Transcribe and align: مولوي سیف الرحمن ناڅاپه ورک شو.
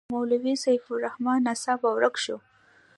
مولوي 0.13 0.53
سیف 0.63 0.83
الرحمن 0.93 1.37
ناڅاپه 1.47 1.89
ورک 1.91 2.15
شو. 2.23 2.37